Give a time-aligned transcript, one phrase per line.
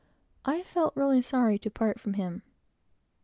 [0.45, 2.41] I felt really sorry to part from him.